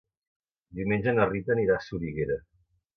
Diumenge 0.79 1.15
na 1.19 1.29
Rita 1.33 1.57
anirà 1.59 1.79
a 1.79 1.87
Soriguera. 1.91 2.43